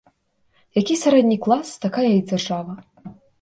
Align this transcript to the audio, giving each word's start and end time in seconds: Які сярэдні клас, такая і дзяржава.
Які 0.81 0.95
сярэдні 1.01 1.37
клас, 1.45 1.75
такая 1.85 2.07
і 2.15 2.25
дзяржава. 2.33 2.73